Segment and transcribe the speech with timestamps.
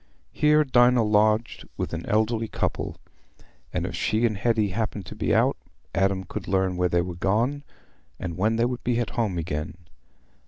[0.31, 2.97] Here Dinah lodged with an elderly couple;
[3.71, 5.57] and if she and Hetty happened to be out,
[5.93, 7.63] Adam could learn where they were gone,
[8.19, 9.75] or when they would be at home again.